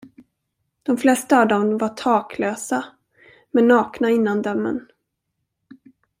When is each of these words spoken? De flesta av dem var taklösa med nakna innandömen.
De 0.83 0.97
flesta 0.97 1.41
av 1.41 1.47
dem 1.47 1.77
var 1.77 1.89
taklösa 1.89 2.85
med 3.51 3.63
nakna 3.63 4.09
innandömen. 4.09 4.87